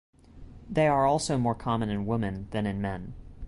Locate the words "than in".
2.49-2.81